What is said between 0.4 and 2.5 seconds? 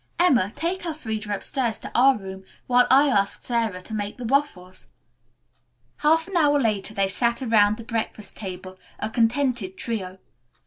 take Elfreda upstairs to our room,